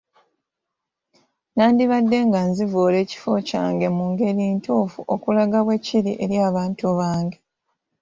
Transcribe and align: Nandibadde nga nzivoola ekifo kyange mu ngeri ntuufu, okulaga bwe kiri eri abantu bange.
Nandibadde 1.55 2.17
nga 2.27 2.39
nzivoola 2.49 2.97
ekifo 3.03 3.31
kyange 3.47 3.87
mu 3.97 4.03
ngeri 4.11 4.45
ntuufu, 4.57 4.99
okulaga 5.13 5.57
bwe 5.65 5.77
kiri 5.85 6.11
eri 6.23 6.37
abantu 6.49 6.85
bange. 6.99 7.37